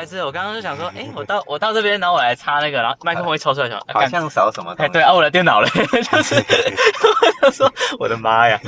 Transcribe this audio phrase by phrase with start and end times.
[0.00, 0.24] 超白痴！
[0.24, 4.92] 我刚刚就想说，哎、我到我到这边，然后我来插那个，然后麦克风一抽出来，想，啊干好像少什么东哎，西。
[4.94, 5.68] 对啊，我的电脑嘞，
[6.10, 6.34] 就是，
[7.42, 8.58] 我就说，我的妈呀！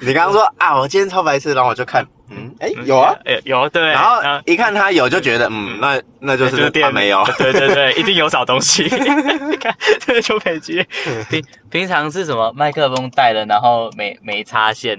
[0.00, 3.14] 你刚刚说啊，我今天超白痴，然后我就看，嗯，哎，有啊。
[3.24, 7.24] 哎，有对，然后一看他有，就觉得嗯，那那就是他没有。
[7.38, 8.82] 对对对，一定有少东西。
[8.84, 10.84] 你看，这个就北极。
[11.30, 14.98] 平平常是什么麦克风带了，然后没没插线，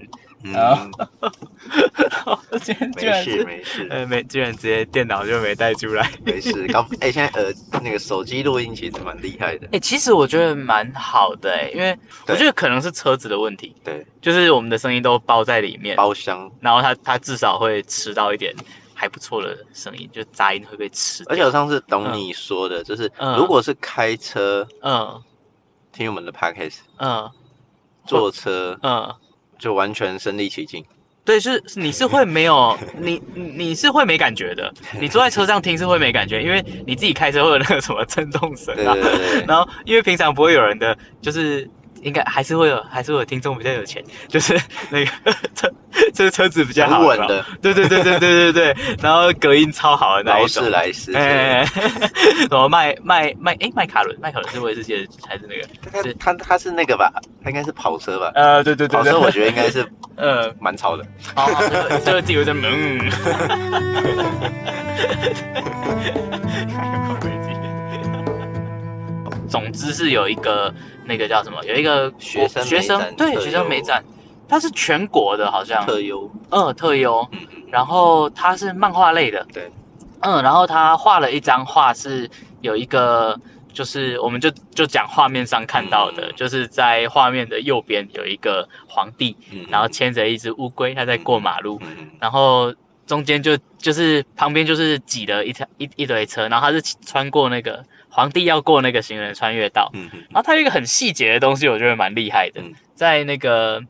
[0.51, 1.07] 然后嗯，
[2.09, 3.87] 然后 今天居没事没事。
[3.89, 6.11] 呃没居然直接电脑就没带出来。
[6.25, 6.67] 没事。
[6.67, 9.67] 刚哎，现在呃那个手机录音其实蛮厉害的。
[9.71, 11.97] 哎、其实我觉得蛮好的哎、因为
[12.27, 18.53] 我觉得可能是车子的问题，对，就是我们的声音都包在里面，包厢，然后它它至少会吃到一点
[18.93, 21.23] 还不错的声音，就杂音会被吃。
[21.27, 23.37] 而且我上次懂你说的，就是嗯。
[23.37, 25.21] 如果是开车嗯。
[25.91, 27.29] 听我们的 podcast，嗯。
[28.05, 29.15] 坐车嗯，
[29.63, 30.83] 就完全身临其境。
[31.23, 34.69] 对，是你是会没有 你你你是会没感觉的，
[34.99, 41.65] 你坐在车上听是会没感觉，因为你自己开车会有那个什么震动声啊对对，对对， 然后因为平常不会有人的，就是
[42.03, 44.59] 应该还是会有，还是会有听众比较有钱， 就是
[44.89, 45.11] 那个
[45.55, 45.71] 车，
[46.13, 50.69] 这个车子比较稳的，对对对对对对对， 然后隔音超好的那劳一种斯。
[50.69, 51.15] 莱斯。
[51.15, 55.63] 哎，什么麦麦麦哎迈卡伦，迈卡伦是威士忌的还是那个？
[56.03, 57.11] 是他他他是那个吧？
[57.43, 58.31] 他应该是跑车吧？
[58.35, 61.05] 呃，对对对对，跑车我觉得应该是呃，蛮吵的。
[61.35, 62.99] 哦，就就自己有点嗯，
[69.47, 70.73] 总之是有一个
[71.05, 74.03] 那个叫什么，有一个学生学生对学生美展，
[74.47, 75.85] 他是全国的，好像。
[75.85, 79.71] 特优，嗯特优，嗯嗯，然后他是漫画类的，对，
[80.21, 82.29] 嗯，然后他画了一张画是
[82.61, 83.39] 有一个。
[83.73, 91.81] 就是，我们就就讲画面上看到的，嗯就是在画面的右边有一个皇帝，嗯然后牵着一只乌龟，他在过马路，
[92.19, 92.71] 然后
[93.07, 100.19] 中间就就是旁边就是挤了一条一一堆车，然后他是穿过那个皇帝要过那个行人穿越道，嗯嗯。
[100.29, 102.71] 然后他有一个很细节的东西，我觉得蛮厉害的，嗯。
[102.93, 103.81] 在那个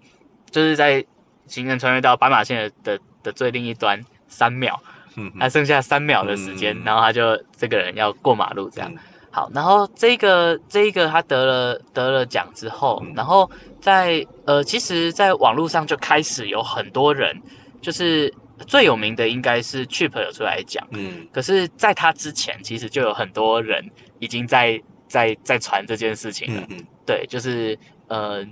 [0.50, 1.06] 就是在
[1.46, 4.80] 行人穿越道斑马线的的的最另一端三秒，
[5.18, 8.90] 嗯还剩下三秒的时间，嗯然后他就这个人要过马路这样。
[8.94, 8.98] 嗯。
[9.30, 13.14] 好，然后这个这个他得了得了奖之后，嗯。
[13.16, 13.50] 然后
[13.82, 17.36] 在呃，其实，在网络上就开始有很多人，
[17.82, 18.32] 就是
[18.68, 21.28] 最有名的应该是 Chip 有出来讲，嗯。
[21.34, 23.84] 可是在他之前，其实就有很多人
[24.24, 26.68] 已经在在在传这件事情了。
[27.06, 28.46] 对，就是呃，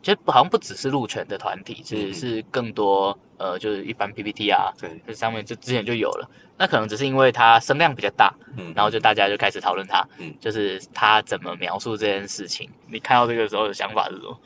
[0.00, 6.30] 就好像不只是路权的团体，是、嗯是更多呃，就是一般 PPT 啊，对，这上面就之前就有了。
[6.56, 12.70] 那可能只是因为它声量比较大，嗯然后就大家就开始讨论它，嗯就是他怎么描述这件事情。
[12.88, 14.40] 你看到这个时候的想法是什么？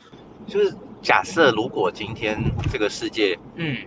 [0.47, 2.41] 就是假设如果今天
[2.71, 3.77] 这个世界嗯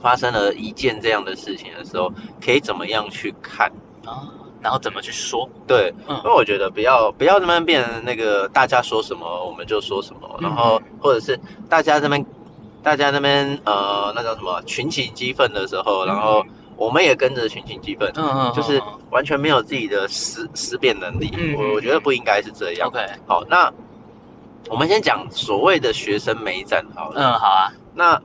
[0.00, 3.70] 发生了一件这样的事情的时候，可以怎么样去看？
[4.06, 4.32] 啊，
[4.62, 5.48] 然后怎么去说？
[5.66, 11.38] 对，嗯因为我觉得不要不要那么变成那个大家说什么我们就说什么，然后或者是
[11.68, 12.24] 大家这边
[12.82, 16.44] 大家那边呃那叫什么群起激愤的时候，然后
[16.76, 21.30] 我们也跟着群情激愤，嗯嗯，就是嗯完全没有自己的思思辨能力。
[21.36, 22.88] 嗯我我觉得不应该是这样。
[22.88, 23.72] OK，好，那
[24.68, 27.20] 我们先讲所谓的学生美展好了。
[27.20, 28.20] 嗯好啊，那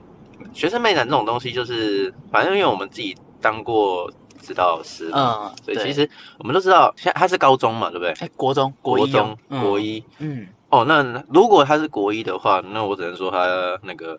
[0.52, 4.10] 学生美展这种东西，就是反正因为我们自己当过
[4.44, 8.12] 指导老师嘛，嗯，所以其实我们都知道，现在他是高中嘛，对不对？
[8.20, 10.04] 哎国中国一中国一。
[10.18, 10.46] 嗯。
[10.70, 10.84] 哦。
[10.86, 13.46] 那如果他是国一的话，那我只能说他
[13.82, 14.18] 那个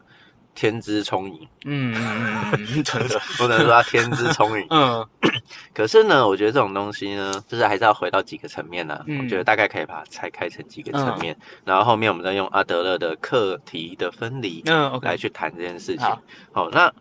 [0.53, 4.65] 天资聪颖，嗯嗯嗯嗯，真的， 我只能说他天资聪颖。
[4.69, 5.05] 嗯。
[5.73, 9.23] 可是呢，我觉得这种东西呢，就是还是要回到几个层面呢、嗯。
[9.23, 11.35] 我觉得大概可以把它拆开成几个层面，
[11.65, 16.01] 然后后面我们再用阿德勒的课题的分离嗯来去谈这件事情。
[16.05, 16.21] 好。
[16.53, 16.91] 好，那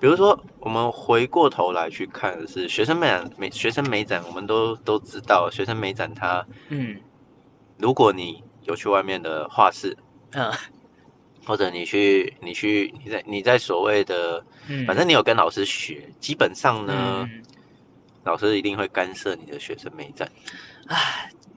[0.00, 7.00] 比如说我们回过头来去看的是学生美展，美学生美展，我们都都知道，学生美展它，嗯。
[7.78, 9.96] 如果你有去外面的画室，
[10.32, 10.52] 嗯。
[11.46, 17.42] 或者你去你去你在你在所谓的，嗯，反正你有跟老师学，基本上呢，嗯。
[18.24, 20.30] 老师一定会干涉你的学生美展。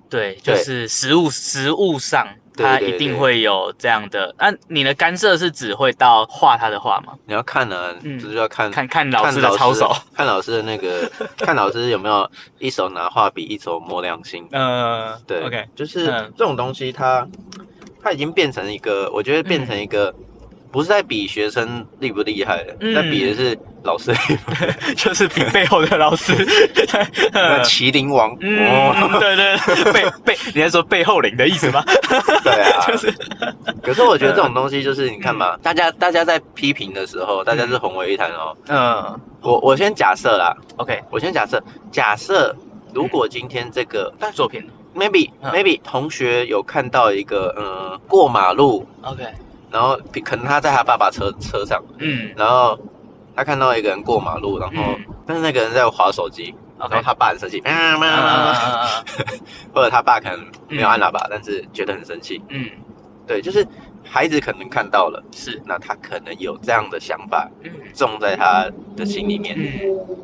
[0.10, 4.33] 对，就是实物实物上，它一定会有这样的。
[4.38, 7.13] 那、你的干涉是只会到画他的画吗？
[7.25, 9.92] 你要看呢、嗯就是要看看看老师的操守。
[10.13, 14.48] 看老师的那个，看老师有没有一手拿画笔，一手摸亮星。
[14.51, 17.27] 呃，对，OK，就是嗯这种东西它，
[18.01, 20.13] 它已经变成一个，我觉得变成一个
[20.71, 22.63] 不是在比学生厉不厉害
[22.95, 24.13] 在比的是老师。
[24.95, 26.33] 就是比背后的老师，
[27.33, 28.35] 那麒麟王。
[28.39, 31.83] 嗯，哦， 对对，背背，你在说背后领的意思吗？
[32.44, 33.13] 对啊，就是，
[33.83, 38.56] 可是我觉得这种东西就是你看嘛，大家大家在批评的时候，大家是混为一谈哦。
[38.68, 39.19] 嗯。
[39.41, 41.59] 我我先假设啦，，OK，我先假设，
[41.91, 42.56] 假设
[42.94, 44.63] 如果今天这个，但作品。
[44.94, 45.51] maybe 嗯。
[45.51, 49.23] maybe 同学有看到一个嗯过马路，，OK，
[49.71, 52.31] 然后可能他在他爸爸车车上，嗯。
[52.35, 52.77] 然后
[53.35, 55.06] 他看到一个人过马路，然后嗯。
[55.25, 57.62] 但是那个人在划手机，然后他爸很生气，
[59.73, 62.41] 或者他爸可能没有按喇叭，但是觉得很生气。
[62.50, 62.69] 嗯，
[63.25, 63.65] 对，就是
[64.03, 67.71] 孩子可能看到了，是，那他可能有这样的想法嗯。
[67.94, 69.56] 种在他的心里面。
[69.57, 70.18] 嗯。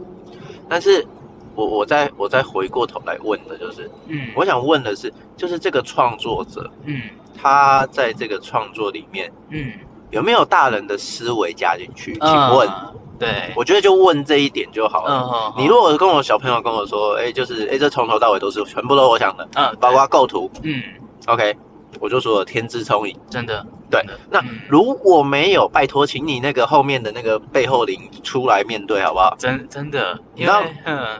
[0.68, 1.08] 但是
[1.56, 7.02] 我我再我再回过头来问的就是，嗯，我想问的是，就是这个创作者嗯
[7.42, 9.72] 他在这个创作里面嗯，
[10.10, 12.14] 有没有大人的思维加进去？
[12.14, 15.54] 请问，嗯，对，我觉得就问这一点就好了。
[15.58, 20.50] 你如果跟我小朋友跟我说，哎、就是哎、这从头到尾都是全部都是我想的，嗯，包括构图。
[20.64, 20.82] 嗯
[21.28, 21.56] ，，OK，
[22.00, 23.16] 我就说天资聪颖。
[23.30, 24.60] 真的，对，那嗯。
[24.70, 29.36] 如果没有，拜托，请你那个后面的那个背后灵出来面对好不好？
[29.38, 30.64] 真真的，你知道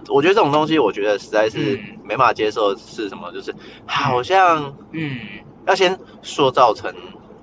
[0.10, 1.98] 我觉得这种东西，我觉得实在是嗯。
[2.08, 3.30] 没办法接受，是什么？
[3.34, 3.54] 就是
[3.86, 5.20] 好像嗯
[5.68, 6.92] 要先塑造成，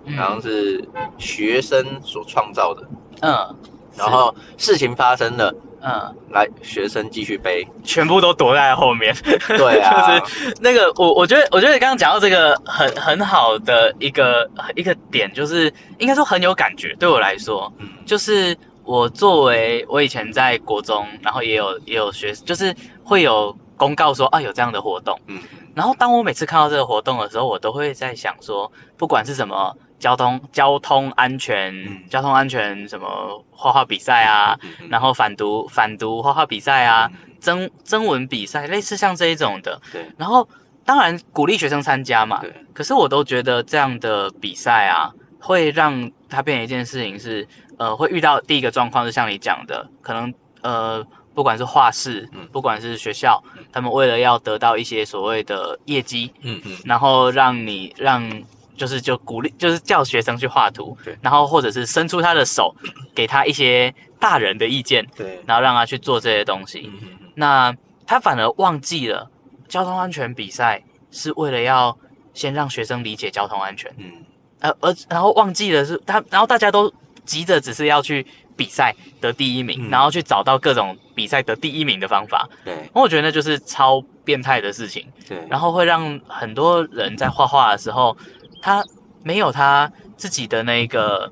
[0.04, 0.82] 嗯，好像是
[1.18, 2.82] 学生所创造的，
[3.20, 3.56] 嗯，
[3.96, 7.66] 然后事情发生了，嗯，来学生继续背。
[7.84, 9.14] 全部都躲在后面。
[9.48, 17.88] 对啊， 就是那个我我觉得我觉得刚刚讲到这个很很好的一个一个点，就是应该说很有感觉，对我来说，嗯。
[18.06, 25.38] 就是我作为我以前在国中，然后也有也有学，就是会有公告说啊有这样的活动，嗯
[25.74, 32.04] 然后当我每次看到这个活动的时候，我都会在想说，不管是什么交通交通安全、嗯。
[32.08, 40.06] 交通安全什么画画比赛啊，然后反毒反毒画画比赛啊，嗯征征文比赛，类似像这一种的，对。
[40.16, 40.48] 然后
[40.84, 47.46] 当然鼓励学生参加嘛，对，可是我都觉得这样的比赛啊，会让它变成一件事情是，
[47.78, 50.32] 呃，会遇到第一个状况是像你讲的，可能
[50.62, 53.42] 呃，不管是画室嗯，不管是学校，
[53.72, 56.78] 他们为了要得到一些所谓的业绩，嗯嗯。
[56.84, 58.42] 然后让你让
[58.76, 62.74] 就是就鼓励，就是叫学生去画图对，然后或者是伸出他的手，
[63.14, 66.90] 给他一些大人的意见，对，然后让他去做这些东西。
[66.92, 67.28] 嗯嗯嗯。
[67.34, 67.76] 那
[68.06, 69.30] 他反而忘记了
[69.68, 71.96] 交通安全比赛是为了要
[72.32, 74.24] 先让学生理解交通安全，嗯。
[74.60, 76.92] 呃，而然后忘记了是他，然后大家都
[77.26, 78.26] 急着只是要去
[78.56, 79.90] 比赛得第一名，嗯。
[79.90, 82.48] 然后去找到各种比赛得第一名的方法。
[82.64, 82.74] 对。
[82.92, 88.16] 我觉得那就是超变态的事情，对，然后会让很多人在画画的时候，
[88.62, 88.84] 他
[89.22, 91.30] 没有他自己的那个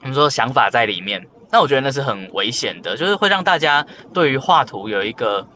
[0.00, 1.26] 我们说想法在里面。
[1.50, 5.46] 那我觉得那是很危险的，就是会让大家对于画图有一个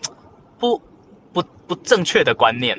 [0.58, 0.78] 不
[1.32, 2.78] 不不正确的观念。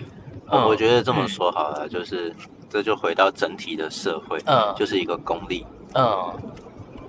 [0.51, 1.27] 嗯我觉得这么嗯。
[1.27, 2.31] 说好了，就是
[2.69, 4.71] 这就回到整体的社会，嗯。
[4.77, 5.65] 就是一个功利，
[5.95, 6.31] 嗯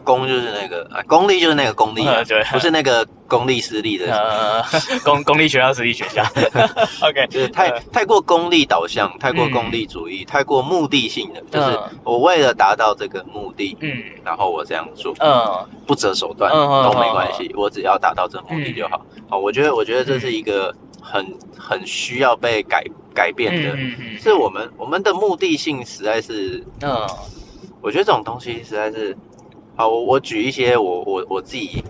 [0.04, 2.42] 功就是那个啊，功利就是那个功利啊呃， 对。
[2.44, 4.62] 不是那个公立私立的，呃，
[5.04, 6.22] 公公立学校、私立学校。
[7.06, 7.80] OK，就是太呃。
[7.92, 11.98] 太过功利导向，太过功利主义，太过目的性的，就是嗯。
[12.04, 14.02] 我为了达到这个目的，嗯。
[14.24, 15.68] 然后我这样做，嗯。
[15.86, 19.00] 不择手段都没关系，我只要达到这目的就好。
[19.28, 21.24] 好，我觉得我觉得这是一个很
[21.58, 22.82] 很需要被改
[23.14, 23.76] 改变的，
[24.20, 27.06] 是我们我们的目的性实在是，嗯。
[27.80, 29.16] 我觉得这种东西实在是，
[29.78, 31.84] 好，我我举一些我我我自己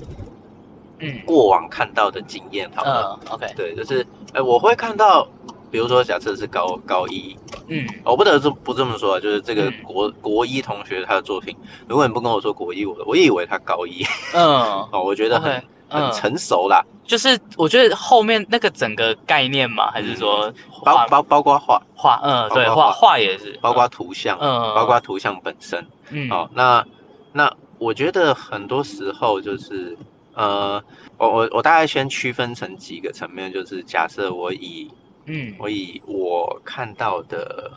[0.98, 1.18] 嗯。
[1.24, 5.26] 过往看到的经验好了，嗯 OK 对，就是，哎，我会看到，
[5.70, 7.34] 比如说假设是高高一，
[7.68, 7.86] 嗯。
[8.04, 9.74] 我不得这不这么说啊，就是这个嗯。
[9.82, 11.56] 国、国一同学他的作品，
[11.88, 14.04] 如果你不跟我说国一，我我以为他高一
[14.34, 14.42] 嗯。
[14.92, 15.50] 哦，我觉得很
[15.88, 24.74] 很嗯，成熟啦，就是我觉得后面那个整个概念嘛，还是说画包包包括画，画嗯对画画画也是，包括图像，嗯。
[24.74, 25.86] 包括图像本身。
[26.10, 26.28] 嗯。
[26.30, 26.84] 哦，那
[27.32, 29.96] 那我觉得很多时候就是，
[30.34, 30.82] 呃，
[31.16, 34.90] 我我我大概先区分成几个层面，就是假设我以
[35.26, 35.54] 嗯。
[35.58, 37.70] 我以我看到的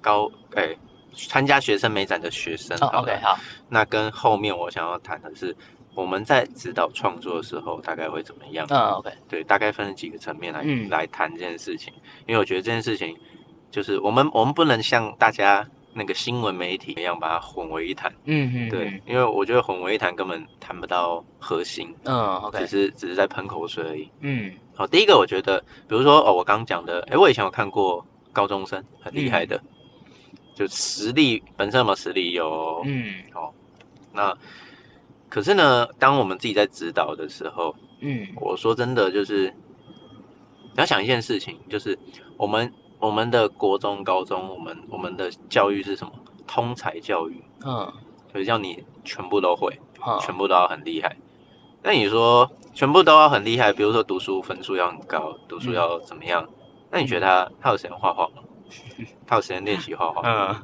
[0.00, 0.74] 高哎
[1.14, 3.38] 参加学生美展的学生 OK 好。
[3.68, 5.54] 那跟后面我想要谈的是，
[5.94, 8.66] 我们在指导创作的时候大概会怎么样？
[8.70, 10.88] 嗯 OK 对，大概分成几个层面来、嗯。
[10.88, 11.92] 来谈这件事情，
[12.26, 13.14] 因为我觉得这件事情
[13.70, 24.08] 就是我们我们不能像大家那个新闻媒体一样把它混为一谈，嗯嗯对，因为我觉得混为一谈根本谈不到核心，嗯只 OK 是只是在喷口水而已。
[24.20, 24.52] 嗯。
[24.74, 29.60] 好，第一个我觉得，比如说哦，我刚讲的，诶，我以前有看过高中生很厉害的，
[30.54, 33.12] 就实力本身有没有实力有，嗯。
[33.34, 33.52] 哦，
[34.14, 34.34] 那
[35.28, 38.26] 可是呢，当我们自己在指导的时候，嗯。
[38.36, 39.52] 我说真的，就是
[40.62, 41.98] 你要想一件事情，就是
[42.38, 42.72] 我们
[43.02, 46.12] 我们的国中、高中，我们我们的教育是什么？
[46.46, 47.92] 通才教育，嗯
[48.32, 51.16] 就是叫你全部都会，好全部都要很厉害。
[51.82, 56.48] 那你说全部都要很厉害，比如说读书分数要很高，读书要怎么样？
[56.90, 58.42] 那你觉得他他有时间画画吗？
[59.26, 60.22] 他有时间练习画画？
[60.24, 60.62] 嗯，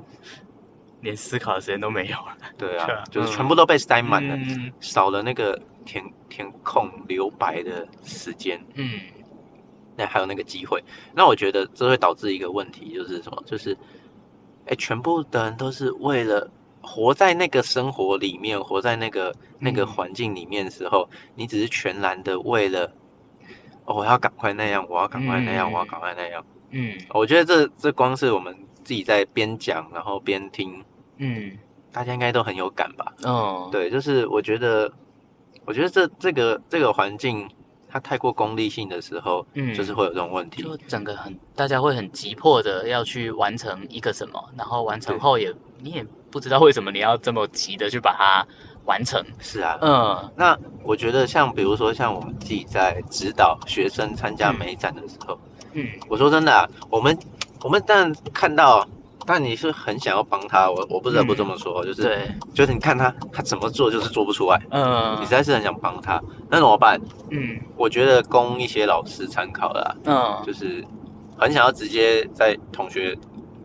[1.00, 8.64] 连思考的时间都没有了，对啊就是嗯全部都被塞满了，嗯少了那个填填空留白的时间。
[8.75, 9.00] 嗯
[9.99, 13.43] 那还有那个机会，那我觉得这会导致一个问题，就是什么？
[13.45, 13.76] 就是，
[14.67, 16.49] 哎，全部的人都是为了
[16.81, 22.93] 活在那个生活里面，活在那个那个嗯环境里面的时候，你只是全然的为了，
[23.87, 26.45] 哦，我要赶快那样，我要赶快那样，嗯我要赶快那样。
[26.71, 30.85] 嗯我觉得这这光是我们自己在边讲，然后边听，
[31.17, 31.59] 嗯
[31.90, 33.12] 大家应该都很有感吧？
[33.25, 34.93] 哦，对，就是我觉得，
[35.64, 37.49] 我觉得这这个这个环境
[37.90, 40.62] 它太过功利性的时候，嗯就是会有这种问题。
[40.62, 48.47] 就整个很大家会很急迫的要去完成一个什么，然后完成对后也你也不知道为什么你要这么急的去把它
[48.85, 55.38] 完成，是啊，嗯那我觉得像比如说像我们自己在指导学生参加嗯美展的时候，
[55.73, 57.16] 嗯我说真的、啊，我们
[57.62, 58.87] 我们当然看到，
[59.30, 66.18] 但你是很想要帮他，我我不得不这么说，就是嗯对，就是你看他他怎么做就是做不出来，嗯你实在是很想帮他，
[66.49, 66.99] 那怎么办？
[67.28, 67.61] 嗯。
[67.76, 70.42] 我觉得供一些老师参考啦，嗯。
[70.47, 70.82] 就是
[71.37, 73.14] 很想要直接在同学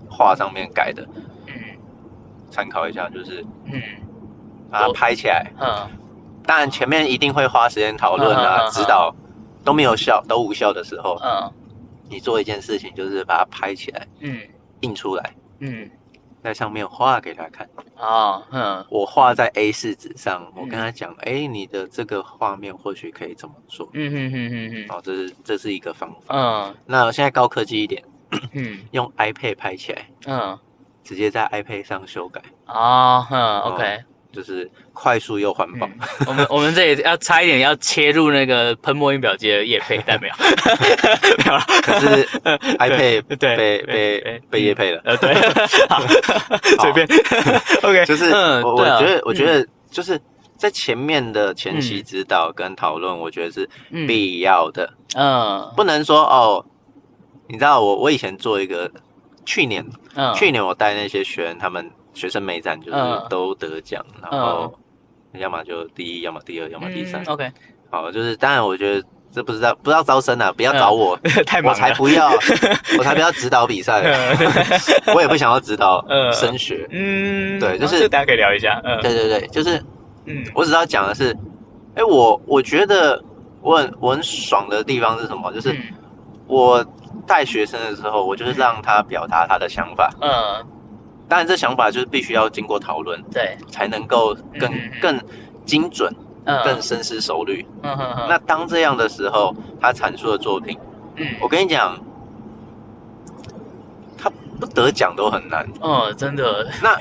[0.10, 1.08] 画上面改的，
[1.48, 1.54] 嗯。
[2.52, 3.42] 参考一下，就是
[3.72, 3.82] 嗯。
[4.70, 5.50] 把它拍起来。
[5.62, 5.88] 嗯。
[6.46, 8.72] 当然前面一定会花时间讨论啊，嗯嗯嗯嗯。
[8.72, 9.16] 指导
[9.64, 11.50] 都没有效，都无效的时候，嗯。
[12.10, 14.38] 你做一件事情就是把它拍起来，嗯。
[14.82, 15.90] 印出来，嗯
[16.44, 17.68] 在上面画给他看。
[17.98, 23.90] 哦嗯我画在 A 四纸上，我嗯跟他讲，哎、你的这个画面或许可以这么做。
[23.94, 26.36] 嗯嗯嗯嗯哦，这是这是一个方法。
[26.36, 28.04] 嗯那现在高科技一点，
[28.54, 30.60] 嗯用 iPad 拍起来，嗯
[31.04, 34.04] 直接在 iPad 上修改，哦嗯 OK。
[34.34, 35.88] 就是快速又环保。
[35.88, 40.34] 嗯，我们我们这里要差一点要切入那个喷墨印表机的叶配，但没有，
[41.38, 41.64] 没有了。
[41.84, 42.26] 可是
[42.80, 45.34] iPad 对被被被业配了，呃，对，
[45.88, 46.02] 好，
[46.82, 47.08] 随便
[47.84, 50.20] ，OK，就是嗯我觉得我觉得就是
[50.58, 52.04] 在前面的前期嗯。
[52.04, 54.08] 指导跟讨论，我觉得是嗯。
[54.08, 55.72] 必要的，嗯。
[55.76, 56.66] 不能说哦，
[57.48, 58.90] 你知道我我以前做一个
[59.46, 59.86] 去年
[60.16, 63.26] 嗯，去年我带那些学员，他们学生美展就是嗯。
[63.30, 64.74] 都得奖，然后
[65.34, 67.24] 要么就第一，要么第二，要么第三。
[67.24, 67.34] 嗯。
[67.34, 67.52] ，OK，
[67.90, 72.30] 好，就是当然我觉得这不知道不知道招生啊，不要找我，我 太忙了，才不要，
[72.98, 74.02] 我才不要指导比赛，
[75.16, 76.32] 我也不想要指导嗯。
[76.32, 76.88] 升学。
[76.92, 79.84] 嗯，对就是哦大家可以聊一下，嗯，对对对，就是
[80.26, 80.44] 嗯。
[80.54, 81.36] 我只要讲的是，
[81.96, 83.24] 哎，我我觉得
[83.62, 85.52] 我很我很爽的地方是什么？
[85.52, 85.82] 就是嗯。
[86.46, 86.86] 我
[87.26, 90.12] 带学生的时候，我就是让他表达他的想法。
[90.22, 90.30] 嗯，
[91.34, 94.72] 当然，这想法就是必须要经过讨论，对，才能够更
[95.02, 95.20] 更
[95.66, 96.14] 精准、
[96.46, 97.66] 嗯，更深思熟虑。
[97.82, 100.78] 嗯哼哼，那当这样的时候，他阐述的作品，
[101.16, 101.98] 嗯我跟你讲，
[104.16, 105.68] 他不得奖都很难。
[105.82, 106.96] 哦，真的，那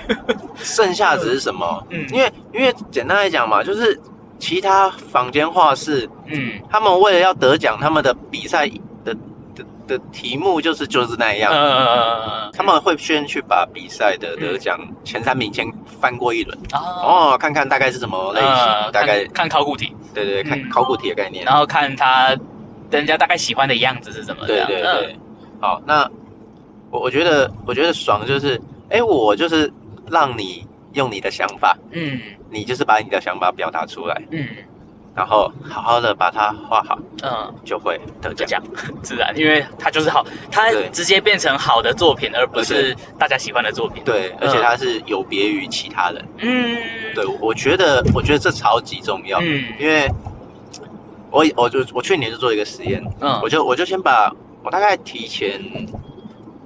[0.56, 1.84] 剩下只是什么？
[1.90, 4.00] 嗯因为因为简单来讲嘛，就是
[4.38, 8.66] 其他坊间画室，嗯他们为了要得奖，他们的比赛
[10.12, 11.52] 题目就是就是那样。
[11.52, 11.86] 嗯嗯
[12.46, 20.68] 嗯，他们会先去把比赛的得奖前三名先翻过一轮，哦，哦，看看大概是什么类型，呃大概看看考古题，对对，看嗯。
[20.70, 21.44] 考古题的概念。
[21.44, 22.36] 然后看他
[22.90, 25.16] 人家大概喜欢的样子是什么，对对对，
[25.60, 26.08] 好，那
[26.90, 29.72] 我我觉得我觉得爽就是，哎，我就是
[30.10, 32.20] 让你用你的想法，嗯。
[32.54, 34.46] 你就是把你的想法表达出来，嗯
[35.14, 38.62] 然后好好的把它画好，嗯，就会得就奖。
[39.02, 44.02] 自然，因为它就是好，它直接变成好的作品，而不是大家喜欢的作品。
[44.04, 46.24] 对，而且它是有别于其他人。
[46.38, 46.76] 嗯，
[47.14, 49.64] 对，我觉得我觉得这超级重要，嗯。
[49.78, 50.08] 因为
[51.30, 53.38] 我我就我去年就做一个实验，嗯。
[53.42, 55.60] 我就我就先把我大概提前，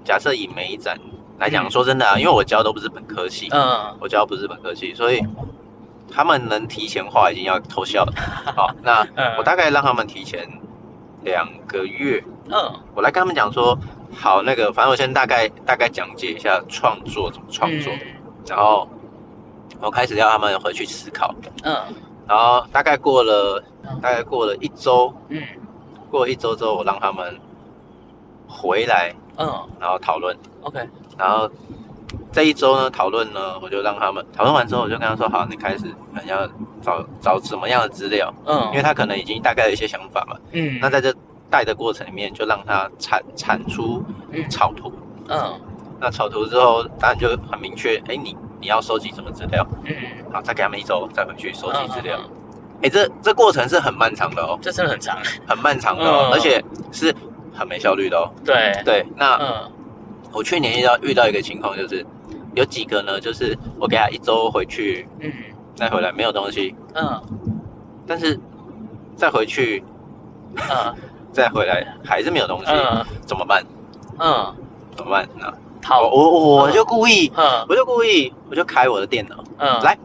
[0.04, 0.96] 假设以每一展
[1.38, 1.70] 来讲，嗯。
[1.70, 3.96] 说真的啊，因为我教都不是本科系，嗯。
[4.00, 5.20] 我教不是本科系，所以
[6.10, 8.12] 他们能提前画已经要偷笑了。
[8.56, 9.36] 好，那嗯。
[9.38, 10.48] 我大概让他们提前
[11.22, 12.72] 两个月，嗯。
[12.94, 13.78] 我来跟他们讲说，
[14.14, 17.92] 好，那个反正我先大概大概讲解一下创作怎么创作，
[18.46, 18.88] 然后
[19.80, 21.76] 我开始要他们回去思考，嗯。
[22.26, 23.62] 然后大概过了
[24.02, 25.42] 大概过了一周，嗯。
[26.10, 27.38] 过了一周之后，我让他们
[28.48, 29.46] 回来，嗯。
[29.80, 30.78] 然后讨论，，OK，
[31.18, 31.50] 然后
[32.36, 36.46] 这一周呢讨论呢，我就让他们讨论完之后，我就跟他说，好，你开始可能要
[36.82, 40.36] 找找什么样的资料，嗯，因为他可能已经大概有一些想法嘛。
[40.52, 41.10] 嗯，那在这
[41.48, 44.92] 带的过程里面，就让他产产出嗯草图。
[45.28, 45.58] 嗯
[45.98, 49.66] 那草图之后，当然就很明确，哎，你你要收集什么资料？
[49.84, 49.94] 嗯，
[50.30, 52.28] 好，再给他们一周，再回去收集资料嗯。
[52.28, 55.16] 嗯嗯哎，这这过程是很漫长的哦，这真的很长，
[55.48, 56.62] 很漫长的哦，嗯而且
[56.92, 57.14] 是
[57.54, 58.28] 很没效率的哦。
[58.44, 59.72] 对，对，那嗯
[60.34, 62.04] 我去年遇到遇到一个情况，就是
[62.56, 65.30] 有几个呢，就是我给他一周回去嗯。
[65.76, 67.22] 再回来没有东西，嗯。
[68.06, 68.38] 但是
[69.14, 69.84] 再回去
[70.56, 70.94] 嗯。
[71.32, 73.04] 再回来还是没有东西，嗯。
[73.26, 73.62] 怎么办？
[74.18, 74.54] 嗯，
[74.96, 75.24] 怎么办？
[75.38, 77.64] 呢我好，我我就故意，嗯。
[77.68, 79.96] 我就故意，我就开我的电脑，嗯，来，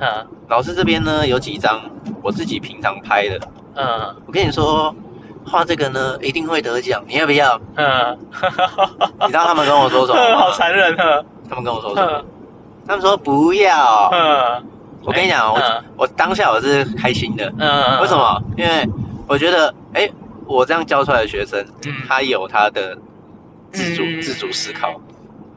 [0.00, 0.26] 嗯。
[0.48, 1.80] 老师这边呢有几张
[2.22, 3.40] 我自己平常拍的，
[3.76, 4.14] 嗯。
[4.26, 4.94] 我跟你说。
[5.50, 7.58] 画这个呢，一定会得奖，你要不要？
[7.76, 8.18] 嗯，
[9.22, 10.52] 你知道他们跟我说什么好吗？
[10.58, 12.10] 残忍啊，他们跟我说什么？
[12.12, 12.24] 嗯
[12.86, 14.08] 他们说不要。
[14.12, 14.64] 嗯
[15.04, 18.16] 我跟你讲，我嗯我当下我是开心的，嗯，为什？
[18.16, 18.42] 么？
[18.56, 18.86] 因为
[19.26, 20.08] 我觉得，哎，
[20.46, 22.96] 我这样教出来的学生，嗯他有他的
[23.72, 25.00] 自主嗯自主思考，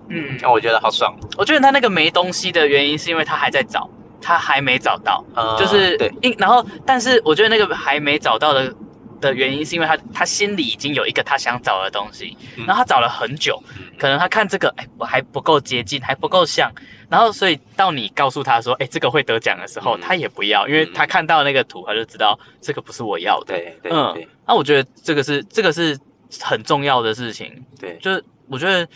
[0.09, 1.13] 嗯，那我觉得好爽。
[1.37, 3.89] 我觉得他那个没东西的原因是因为他还在找，
[4.21, 8.73] 他还没找到，嗯就是对，因然后，但是我觉得那个还没找到的
[9.21, 12.65] 的原因是因为他他心里已经有一个他想找的东西，嗯。
[12.65, 13.85] 然后他找了很久，嗯。
[13.97, 16.69] 可能他看这个哎我还不够接近，还不够像，
[17.07, 20.01] 然后所以到你告诉他说哎这个会得奖的时候，嗯。
[20.01, 23.53] 他也不要，因为他看到那个图他就知道这个不是我要的。
[23.53, 24.27] 对对嗯对。
[24.45, 25.97] 那我觉得这个是这个是
[26.41, 28.87] 很重要的事情，对，就是我觉得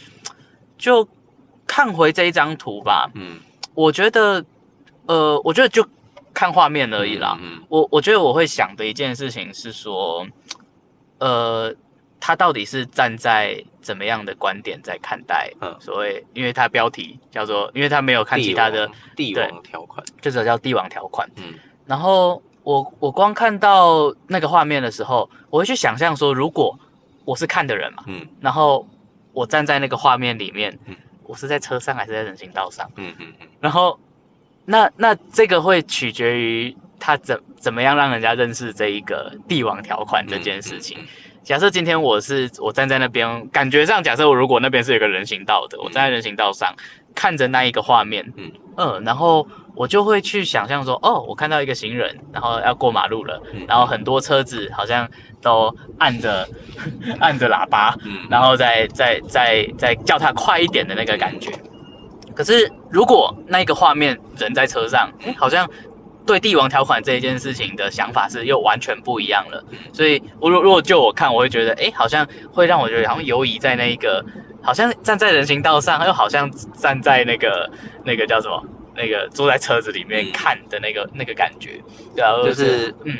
[0.78, 1.08] 就
[1.68, 3.38] 看回这一张图吧，嗯。
[3.74, 4.44] 我觉得
[5.06, 5.86] 呃我觉得就
[6.36, 7.36] 看画面而已啦。
[7.42, 10.28] 嗯我我觉得我会想的一件事情是说，
[11.18, 11.74] 呃，
[12.20, 15.76] 他到底是站在怎么样的观点在看待嗯。
[15.80, 21.28] 所谓，因为他标题叫做，因为他没有看其他的王，帝王条款，这个叫帝王条款。
[21.38, 21.54] 嗯。
[21.86, 26.78] 然后我我光看到那个画面的时候，我会去想象说，如果
[27.24, 28.28] 我是看的人嘛，嗯。
[28.42, 28.88] 然后
[29.34, 32.90] 我站在那个画面里面嗯，我是在车上还是在人行道上？
[32.98, 33.48] 嗯嗯嗯。
[33.60, 34.00] 然后，
[34.66, 40.98] 那那这个会取决于他怎怎么样让人家认识这一个帝王条款这件事情。
[41.00, 41.06] 嗯
[41.46, 46.74] 假设今天我是我站在那边，感觉上，假设我如果那边是有个人行道的，我站在人行道上
[47.14, 48.52] 看着那一个画面，嗯。
[48.78, 55.08] 嗯然后我就会去想象说，哦，我看到一个行人，然后要过马路了，嗯然后很多车子好像
[55.40, 56.50] 都按着
[57.22, 58.26] 按着喇叭，嗯。
[58.28, 61.52] 然后再再再再叫他快一点的那个感觉。
[62.36, 65.70] 可是如果那个画面人在车上，诶好像
[66.26, 69.64] 对帝王条款这一件事情的想法是又完全不一样了。
[69.94, 74.26] 所以，我如如果就我看，我会觉得，哎，好像会让我觉得好像游移在那一个，
[74.62, 77.70] 好像站在人行道上，又好像站在那个
[78.04, 78.64] 那个叫什么，
[78.96, 81.82] 那个坐在车子里面嗯看的那个那个感觉。
[82.16, 83.18] 对啊，就是嗯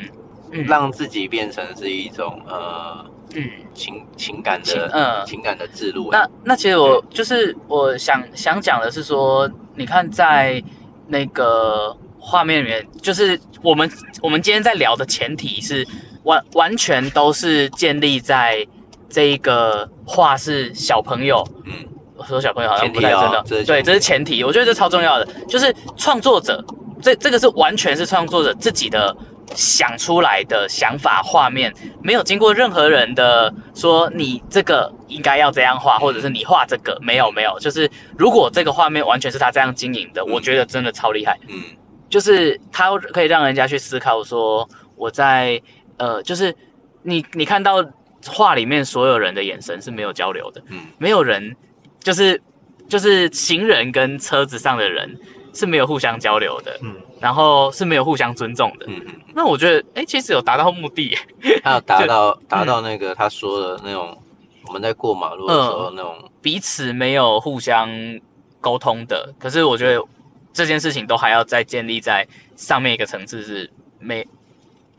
[0.52, 0.66] 嗯。
[0.66, 3.50] 让自己变成是一种呃嗯。
[3.74, 6.08] 情情感情的嗯情感的记录。
[6.12, 10.64] 那那其实我就是我想想讲的是说，你看在
[11.08, 15.86] 那个画面里面，就是我们我们今天在聊的前提是
[16.24, 18.66] 完完全都是建立在
[19.10, 21.46] 这一个画是小朋友。
[21.66, 21.74] 嗯
[22.18, 26.64] 我说小朋友好像不太真的，对，这是前提，我觉得这超重要的，就是创作者，
[27.02, 29.14] 这这个是完全是创作者自己的
[29.54, 40.32] 想出来的想法画面，没有经过任何人的说你这个应该要这样画，或者是你画这个，没有没有，就是如果这个画面完全是他这样经营的，嗯。
[40.32, 41.62] 我觉得真的超厉害，嗯
[42.10, 45.62] 就是他可以让人家去思考说我在
[45.98, 46.56] 呃，就是
[47.04, 47.84] 你你看到
[48.28, 50.62] 画里面所有人的眼神是没有交流的。
[50.70, 50.80] 嗯。
[50.98, 51.56] 没有人，
[52.00, 52.42] 就是
[52.88, 55.18] 就是行人跟车子上的人
[55.54, 58.86] 是没有互相交流的，嗯然后是没有互相尊重的。
[58.88, 61.18] 嗯嗯，那我觉得，哎、其实有达到目的耶。
[61.64, 64.16] 还有达到嗯达到那个他说的那种，
[64.68, 67.90] 我们在过马路的时候那种，彼此没有互相
[68.62, 69.34] 沟通的。
[69.40, 70.00] 可是我觉得
[70.54, 74.24] 这件事情都还要再建立在上面一个层次，是没，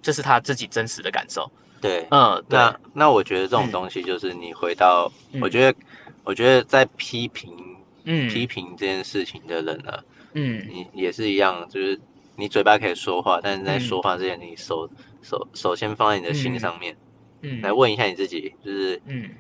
[0.03, 1.49] 这是他自己真实的感受。
[1.81, 2.05] 对。
[2.11, 5.79] 嗯，那那我觉得这种嗯东西就是你回到，嗯我觉得
[6.25, 7.55] 我觉得在批评
[8.03, 9.93] 嗯批评这件事情的人呢，
[10.33, 11.97] 嗯你也是一样，就是
[12.37, 13.81] 你嘴巴可以说话，但是在嗯。
[13.81, 14.89] 说话之前，你手
[15.23, 16.97] 手首先放在你的心上面，
[17.43, 17.61] 嗯。
[17.63, 19.31] 来问一下你自己，就是嗯。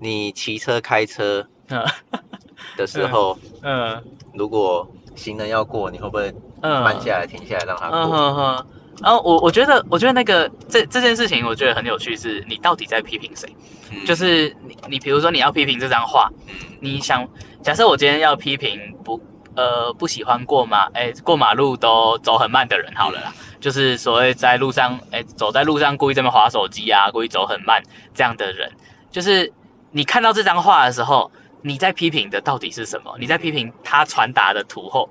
[0.00, 1.84] 你骑车开车嗯。
[2.76, 4.02] 的时候，嗯。
[4.34, 8.16] 如果行人要过，你会不会嗯，慢下来、停下来让他嗯过？
[8.16, 8.66] 哼哼，
[9.02, 13.48] 然后我我觉得，我觉得那个这这件事情，我觉得很有趣，是你到底在批评谁？
[13.92, 14.04] 嗯。
[14.04, 16.54] 就是你你比如说你要批评这张画，嗯。
[16.80, 17.26] 你想
[17.62, 19.20] 假设我今天要批评不
[19.60, 27.82] 呃不喜欢过马哎过马路都走很慢的人好了啦，就是所谓在路上哎走在路上故意这么划手机啊，故意走很慢
[28.14, 28.72] 这样的人，
[29.10, 29.52] 就是
[29.90, 31.30] 你看到这张画的时候，
[31.62, 33.14] 你在批评的到底是什么？
[33.20, 35.10] 你在批评他传达的图后，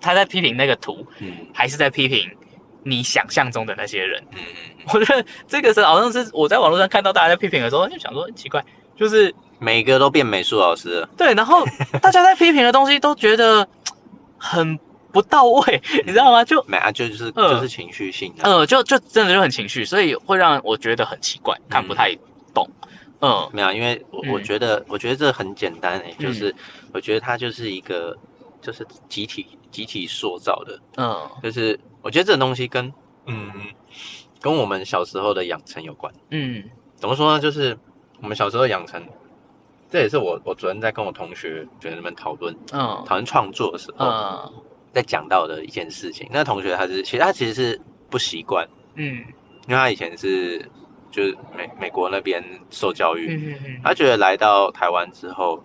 [0.00, 1.32] 他在批评那个图，嗯。
[1.52, 2.30] 还是在批评
[2.84, 4.22] 你想象中的那些人？
[4.32, 8.64] 嗯嗯，我觉得这个是好像是我在网络上看到大家在批评的时候，就想说奇怪，
[8.96, 11.08] 就是每个都变美术老师了。
[11.16, 11.64] 对，然后
[12.00, 13.66] 大家在批评的东西都觉得
[14.36, 14.78] 很
[15.12, 16.44] 不到位， 你知道吗？
[16.44, 18.44] 就没啊，就就是嗯就是情绪性的。
[18.44, 22.14] 呃，就就真的就很情绪，所以会让我觉得很奇怪，看不太
[22.54, 22.68] 懂。
[23.20, 26.54] 嗯没有，因为我我嗯觉得，我觉得这很简单诶、嗯就是
[26.92, 28.16] 我觉得它就是一个，
[28.62, 32.92] 就是集体集体塑造的，嗯就是我觉得这种东西跟
[33.26, 33.50] 嗯
[34.40, 36.14] 跟我们小时候的养成有关。
[36.30, 36.62] 嗯
[36.94, 37.40] 怎么说呢？
[37.40, 37.76] 就是
[38.22, 39.04] 我们小时候养成，
[39.90, 44.52] 这也是我我昨天在跟我同学学生们讨论嗯讨论创作的时候，嗯
[44.92, 46.28] 在讲到的一件事情。
[46.32, 49.24] 那同学他是其实他其实是不习惯，嗯。
[49.66, 50.58] 因为他以前是
[51.10, 55.62] 就是美美国那边受教育，嗯嗯他觉得来到台湾之后，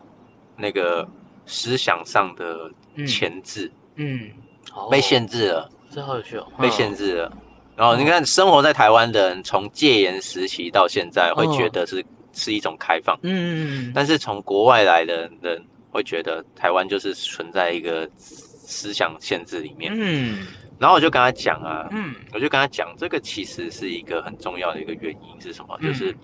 [0.58, 1.08] 那个
[1.46, 3.06] 思想上的嗯。
[3.08, 4.30] 钳制嗯，
[4.74, 4.90] 哦。
[4.90, 7.32] 被限制了，这好有趣哦，被限制了。
[7.76, 13.92] 然后你看，生活在台湾的人，从戒严时期到现在，会觉得是是一种开放，嗯嗯嗯。
[13.96, 19.94] 但是从国外来的人会觉得台湾就是存在一个思想限制里面。
[19.96, 20.46] 嗯。
[20.80, 22.14] 然后我就跟他讲啊，嗯。
[22.34, 25.78] 我就跟他讲，这个其实是一个很重要的一个原因是什么？
[25.80, 25.88] 嗯。
[25.88, 26.16] 就是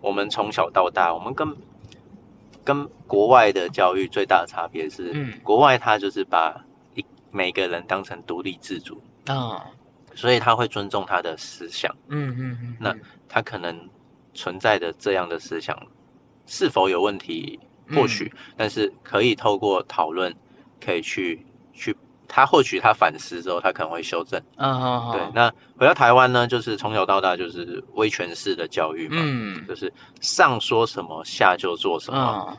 [0.00, 1.56] 我们从小到大，我们跟
[2.64, 5.32] 跟国外的教育最大的差别是，嗯。
[5.42, 9.66] 国外他就是把一每个人当成独立自主，啊。
[10.14, 12.92] 所以他会尊重他的思想，嗯嗯嗯，那
[13.28, 13.88] 他可能
[14.38, 15.76] 存在的这样的思想
[16.46, 17.58] 是否有问题，
[17.94, 20.32] 或许，但是可以透过讨论，
[20.80, 21.96] 可以去去。
[22.30, 24.38] 他或许他反思之后，他可能会修正。
[24.56, 32.56] 嗯好对，那回到台湾呢，就是从小到大就是威权式的教育嘛，嗯就是上说什么下就做什么，嗯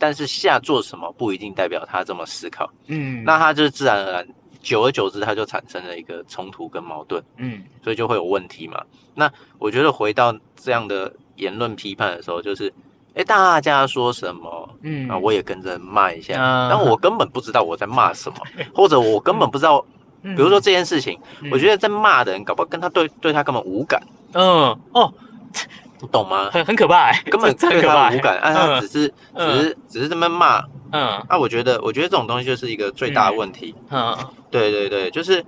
[0.00, 4.28] 但是下做什么不一定代表他这么思考，嗯，那他就自然而然，
[4.64, 8.82] 久而久之他就产生了一个冲突跟矛盾，嗯所以就会有问题嘛。
[9.14, 12.72] 那我觉得回到这样的言论批判的时候，就是，
[13.14, 14.68] 哎，大家说什么？
[14.82, 18.38] 嗯啊，我也跟着骂一下，嗯但我根本不知道我在骂什么，
[18.74, 19.80] 或者我根本不知道，
[20.24, 21.20] 比比如说这件事情，
[21.52, 25.12] 我觉得得在骂的人，搞不好跟他对对他根本无感，嗯哦
[26.04, 26.50] 你懂吗？
[26.52, 28.10] 很很可怕欸，根本对可怕欸。
[28.10, 30.62] 他无感，啊，他嗯只是只嗯是只是这么骂，
[30.92, 31.18] 嗯。
[31.28, 33.74] 啊，我觉得我觉得这种东西就是一个最大的问题。
[33.90, 34.16] 嗯。
[34.50, 35.44] 对对对，就是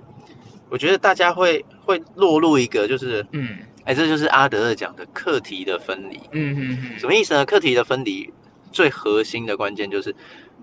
[0.69, 3.57] 我觉得大家会会落入一个就是，嗯。
[3.85, 6.99] 哎，这就是阿德勒讲的课题的分离，嗯嗯嗯。
[6.99, 7.45] 什么意思呢？
[7.45, 8.33] 课题的分离
[8.71, 10.13] 最核心的关键就是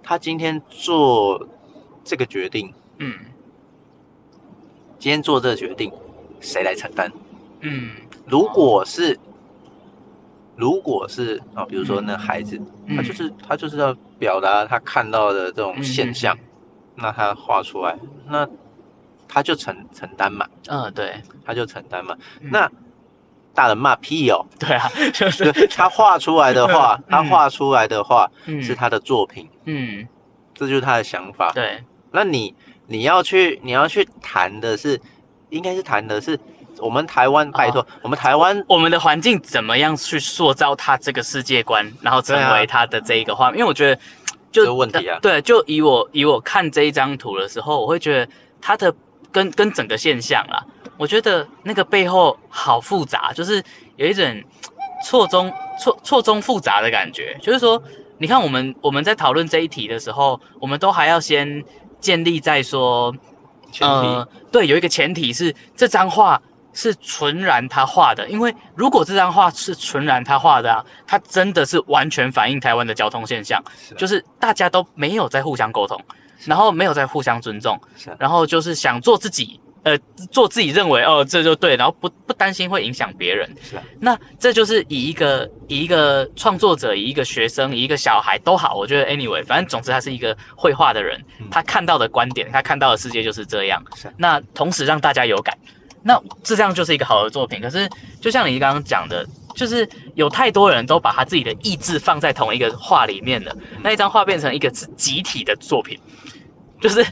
[0.02, 1.48] 他今天做
[2.04, 3.14] 这个决定，嗯。
[4.98, 5.90] 今天做这个决定，
[6.40, 7.10] 谁来承担？
[7.60, 7.90] 嗯。
[8.26, 9.18] 如果是，
[10.56, 16.36] 如果是啊，比如说那孩子，嗯，他就是他就是要表达他看到的这种现象，
[16.96, 18.48] 那他画出来，那
[19.26, 21.20] 他就承承担嘛，嗯对。
[21.44, 22.16] 他就承担嘛。
[22.40, 22.50] 嗯。
[22.52, 22.70] 那
[23.52, 25.66] 大人骂屁哦，对啊，就就是。
[25.74, 27.04] 他画出来的话，嗯。
[27.10, 28.62] 他画出来的话嗯。
[28.62, 30.06] 是他的作品，嗯。
[30.54, 31.50] 这就是他的想法。
[31.52, 31.82] 对。
[32.12, 32.54] 那你
[32.86, 35.00] 你要去你要去谈的是，
[35.50, 36.38] 应该是谈的是
[36.78, 43.58] 我们台湾，拜托，我们台湾我们的环境怎么样去塑造他这个世界观，然后成为他的这一个画面？
[43.58, 43.96] 因为我觉得
[44.50, 48.94] 就这个问题啊对，就以我以我看这一张图的时候，我会觉得他的
[49.30, 50.62] 跟跟整个现象啊，
[50.96, 53.62] 我觉得那个背后好复杂，就是
[53.96, 54.42] 有一种
[55.04, 57.36] 错综错错综复杂的感觉。
[57.40, 57.82] 就是说，
[58.18, 61.64] 你看我们我们在讨论这一题的时候，我们都还要先
[62.00, 63.14] 建立在说。
[63.72, 66.40] 前提，呃，对，有一个前提是这张画
[66.74, 73.96] 是纯然他画的，因为如果这张画是纯然他画的啊，他真的是完全反映台湾的交通现象，是啊。
[73.96, 75.98] 就是大家都没有在互相沟通，
[76.44, 78.12] 然后没有在互相尊重，啊。
[78.18, 79.58] 然后就是想做自己。
[79.84, 79.94] 呃，
[80.32, 83.46] 做自己认为哦，这就对，然后不不担心会影响别人。
[83.60, 83.82] 是啊。
[84.00, 91.46] 那这就是以一个以一个创作者，以一个学生，以一个小孩都好，我觉得 anyway，反正总之他是一个绘画的人，嗯。
[91.50, 93.84] 他看到的观点，他看到的世界就是这样。
[94.16, 95.54] 那同时让大家有感，
[96.04, 97.60] 那这样就是一个好的作品。
[97.60, 97.88] 可是
[98.20, 105.98] 就像你刚刚讲的，就是有太多人都把他自己的意志放在同一个画里面了，那一张画变成一个是集体的作品，
[106.80, 107.04] 就是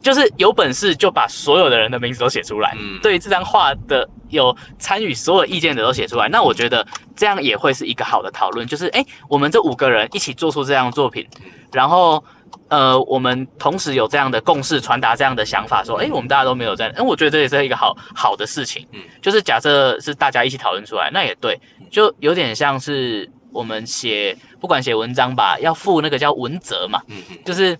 [0.00, 11.26] 就是有本事就把所有的人的名字都写出来，嗯对于这张画的有参与所有意见的都写出来，那我觉得这样也会是一个好的讨论，就是诶，我们这五个人一起做出这样的作品，
[11.72, 12.24] 然后
[12.68, 19.00] 呃，我们同时有这样的共识，传达这样的想法，说，诶，我们大家都没有在，哎，我觉得这也是一个好好的事情，嗯。
[19.22, 21.58] 就是假设是大家一起讨论出来，那也对，
[21.90, 27.38] 就有点像是我们写不管写文章吧，要负那个叫文责嘛，嗯嗯。
[27.44, 27.78] 就是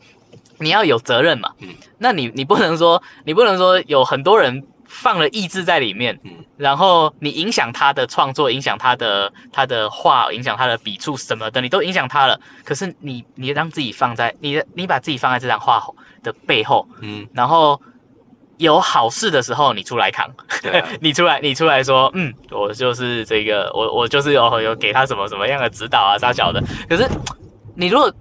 [0.58, 1.50] 你要有责任嘛。
[1.60, 1.68] 嗯。
[1.98, 12.40] 那你你不能说你不能说有很多人放了意志在里面，嗯然后你影响他的创作，影响他的他的画，影响他的笔触什么的，你都影响他了。
[12.64, 15.80] 可是你你让自己放在你的你把自己放在这张画
[16.24, 17.80] 的背后，嗯，然后
[18.56, 20.34] 有好事的时候你出来扛，啊，
[21.00, 26.60] 你出来你出来说，嗯，我就是这个，我我就是有有给他什么什么样的指导啊，啥小的。
[26.88, 27.08] 可是
[27.76, 28.12] 你如果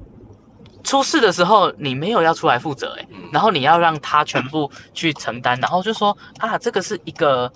[0.83, 7.51] 出事的时候，你没有要出来负责、欸，嗯然后你要让他全部去承担，然后就说啊，这个是一个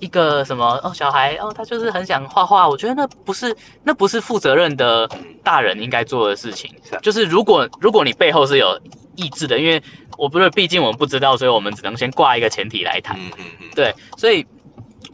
[0.00, 5.08] 一个什么哦，小孩哦，他就是很想画画，我觉得那不是那不是负责任的
[5.44, 6.74] 大人应该做的事情。
[7.00, 8.80] 就是如果如果你背后是有
[9.14, 9.80] 意志的，因为
[10.18, 13.16] 我不是，毕竟我们不知道，所以我们只能先挂一个前提来谈。
[13.74, 14.44] 对，所以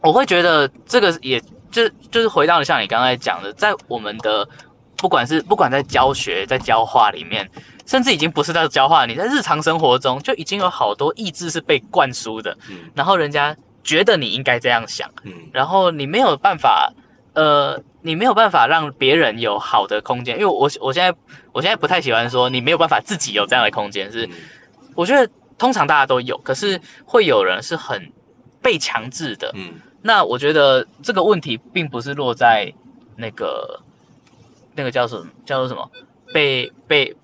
[0.01, 1.39] 我会觉得这个也
[1.71, 4.49] 就就是回到像你刚才讲的，在我们的
[4.99, 7.49] 不管是不管在教学、在教化里面，
[7.87, 12.91] 甚至已经不是在教化，你在日常生活中就已经有好多意志是被灌输的，嗯。
[12.95, 15.33] 然后人家觉得你应该这样想，嗯。
[15.53, 16.93] 然后你没有办法，
[17.35, 21.17] 呃，你没有办法让别人有好的空间，因为我我现在
[21.53, 24.33] 我现在不太喜欢说你没有办法自己有这样的空间，是嗯。
[24.97, 28.13] 我觉得通常大家都有，可是会有人是很
[28.61, 29.53] 被强制的。
[29.55, 29.75] 嗯。
[30.03, 32.73] 那我觉得这个问题并不是落在
[33.17, 33.81] 那个
[34.79, 35.91] 那个叫什么叫做什么
[36.33, 37.15] 被被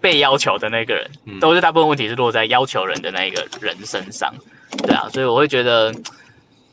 [0.00, 4.34] 被要求的那个人，嗯都是大部分问题是落在要求人的那一个人身上。
[4.78, 5.94] 对啊，所以我会觉得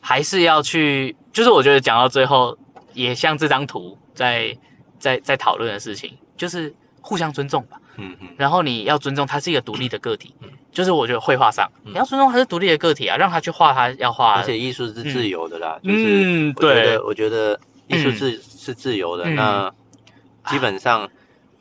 [0.00, 2.58] 还是要去，就是我觉得讲到最后，
[2.92, 4.54] 也像这张图在
[4.98, 7.78] 在在讨论的事情，就是互相尊重吧。
[7.98, 19.74] 嗯嗯然后你要尊重他是一个独立的个体嗯，就是我觉得绘画上嗯你要尊重他是独立的个体啊，让他去画他要画而且艺术是自由的啦，就是对得，我觉得艺术是是自由的，嗯那
[20.46, 21.08] 基本上。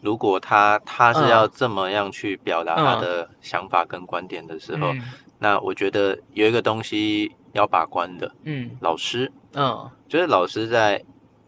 [0.03, 5.01] 如果他他是要这么样去表达他的想法跟观点的时候，嗯。
[5.37, 8.71] 那我觉得有一个东西要把关的，嗯。
[8.79, 9.87] 老师，嗯。
[10.09, 10.99] 就是老师在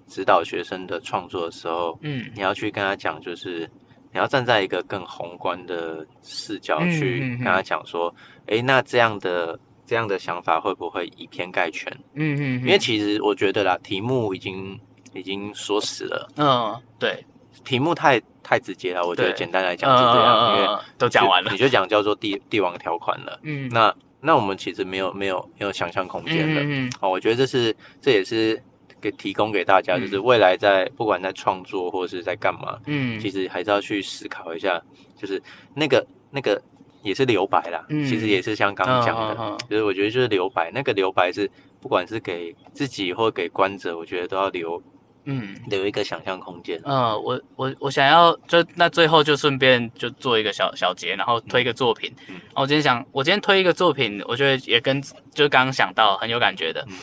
[0.06, 2.30] 指导学生的创作的时候，嗯。
[2.36, 3.67] 你要去跟他讲，就是
[4.12, 8.13] 你要站在一个更宏观的视角嗯去跟他讲说，
[8.46, 11.91] 诶，那这样的这样的想法会不会以偏概全？
[12.13, 14.80] 嗯嗯，因为其实我觉得啦，题目已经
[15.13, 17.26] 已经说死了，嗯对，
[17.63, 19.06] 题目太太直接了。
[19.06, 19.38] 我觉得对。
[19.38, 23.39] 简单来讲是这样，因为嗯都讲完了，你就讲叫做帝帝王条款了。
[23.43, 23.69] 嗯。
[23.69, 26.62] 那那我们其实没有没有没有想象空间了。
[26.62, 28.62] 嗯嗯哦，我觉得这是这也是
[29.02, 33.19] 给提供给大家，嗯就是未来在不管在创作或是在干嘛，嗯。
[33.19, 34.82] 其实还是要去思考一下，
[35.17, 35.41] 就是
[35.76, 36.62] 那个那个
[37.02, 38.06] 也是留白啦，嗯。
[38.06, 39.67] 其实也是像刚刚讲的，嗯嗯嗯。
[39.69, 41.49] 就是我觉得就是留白，那个留白是
[41.82, 44.82] 不管是给自己或给观者，我觉得都要留
[45.26, 45.56] 嗯。
[45.68, 46.80] 留一个想象空间。
[46.84, 52.14] 嗯，我我我想要就那最后就顺便就做一个小小结，然后推一个作品。
[52.28, 55.02] 嗯然后我今天想，我今天推一个作品，我觉得也跟
[55.34, 56.86] 就刚刚想到很有感觉的。
[56.90, 56.98] 嗯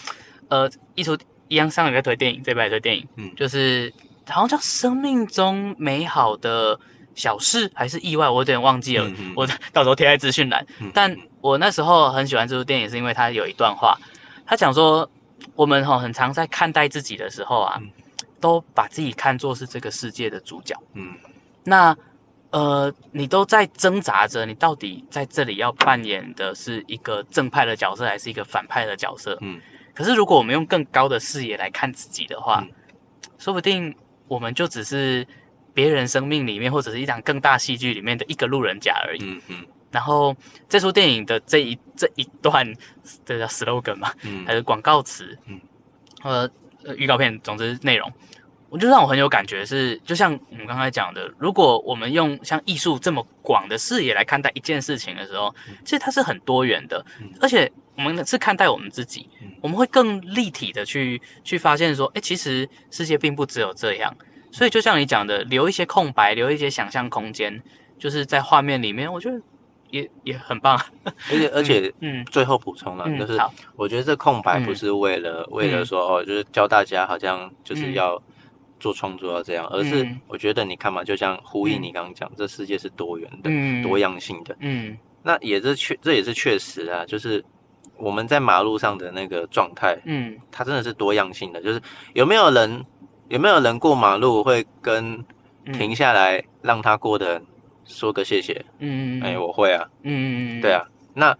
[0.49, 1.17] 呃，艺术
[1.49, 3.93] 一样，上礼拜推电影，这礼拜也推电影，嗯就是
[4.29, 6.79] 好像叫《生命中美好的
[7.15, 9.09] 小事》还是意外，我有点忘记了。
[9.09, 10.67] 嗯嗯 我到时候贴在资讯栏。
[10.81, 13.97] 嗯但我那时候很喜欢这部电影，是因为它有一段话，
[14.45, 15.09] 他讲说，
[15.55, 17.89] 我们哈很常在看待自己的时候啊，嗯
[18.41, 20.75] 都把自己看作是这个世界的主角。
[20.95, 21.15] 嗯
[21.65, 21.97] 那
[22.51, 29.39] 呃，你都在挣扎着，你到底在这里要扮演的是一个正派的角色，还是一个反派的角色？
[29.41, 29.61] 嗯
[29.95, 32.73] 可是如果我们用更高的视野来看自己的话，嗯
[33.39, 33.95] 说不定
[34.27, 35.27] 我们就只是
[35.73, 39.23] 别人生命里面，或者是一场更大戏剧里面的一个路人甲而已。
[39.23, 40.35] 嗯嗯然后
[40.69, 42.67] 这出电影的这一这一段，
[43.25, 44.09] 这叫 slogan 嘛，
[44.47, 45.61] 还嗯是广告词，嗯
[46.23, 46.49] 呃，
[46.85, 48.13] 呃预告片，总之内容，
[48.69, 64.15] 我就让我很有感觉是，就像我们刚才讲的，如果我们用像艺术这么广的视野来看待一件事情的时候，其实它是很多元的嗯，而且我们是看待我们自己嗯，我们会更立体的去去发现说，哎，其实世界并不只有这样，
[64.53, 67.63] 所以就像你讲的，留一些空白，留一些想象空间，
[67.99, 69.41] 就是在画面里面，我觉得
[69.91, 73.39] 也也很棒， 而且而且嗯最后补充了，嗯，就是，
[73.77, 77.95] 我觉得这空白不嗯是为了、为了嗯说哦，就是教大家好像就是嗯。
[77.95, 78.21] 要
[78.79, 80.19] 做创作要这样，而是嗯。
[80.27, 81.83] 我觉得你看嘛，就像呼应嗯。
[81.83, 84.57] 你刚刚讲，这世界是多元的、嗯，多样性的。
[84.61, 84.97] 嗯。
[85.23, 87.45] 那也是确，这也是确实啊，就是
[87.99, 90.39] 我们在马路上的那个状态，嗯。
[90.51, 91.61] 它真的是多样性的。
[91.61, 91.83] 就是
[92.15, 92.83] 有没有人，
[93.29, 95.23] 有没有人过马路会跟
[95.67, 95.73] 嗯。
[95.75, 97.47] 停下来让他过的人
[97.91, 98.65] 说个谢谢？
[98.79, 100.85] 嗯嗯哎、我会啊，嗯嗯对，啊。
[101.15, 101.37] 那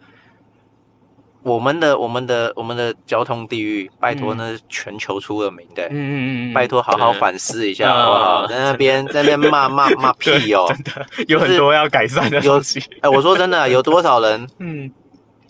[1.43, 8.47] 我们的我们的我们的交通地狱，拜托嗯那是全球出了名的、嗯嗯嗯，拜托好好反思一下嗯好不好？
[8.47, 10.67] 在那边在那边骂骂 骂屁哦！
[10.69, 12.83] 真的有很多要改善的有东西。
[13.01, 14.91] 哎，我说真的， 有多少人嗯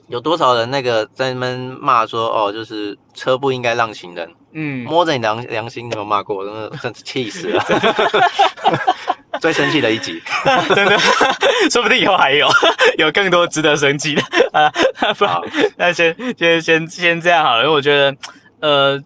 [0.06, 6.44] 有多少人那个在那边骂说哦，就是车不应该让行人，嗯，摸着你良良心，你有骂过？
[6.46, 7.60] 真的真是气死了！
[9.40, 10.22] 最生气的一集，
[10.74, 10.98] 真的，
[11.70, 12.48] 说不定以后还有
[12.98, 14.22] 有更多值得生气的
[14.52, 14.70] 啊！
[15.18, 15.42] 不然好，
[15.76, 18.14] 那先先先先这样好了，因为我觉得，
[18.60, 19.02] 呃，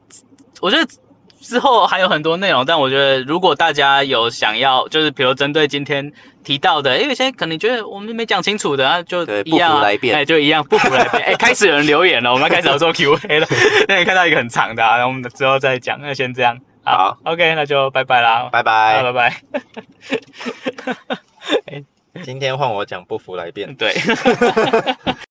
[0.61, 0.87] 我觉得
[1.41, 6.11] 之后还有很多内容，但我觉得如果大家有想要，就是比如针对今天
[6.43, 11.23] 提到的，因为现在可能觉得我们没讲清楚的，啊，就一样、来辩哎，就一样不服来辩。
[11.23, 13.47] 哎，开始有人留言了，我们要开始要做 Q&A 了。
[13.89, 15.99] 那你看到一个很长的、啊，然后我们之后再讲。
[16.01, 19.03] 那先这样，好，OK，那就拜拜啦，拜拜。
[19.03, 19.41] 拜拜。
[22.23, 23.75] 今天换我讲不服来辩。
[23.75, 23.93] 对。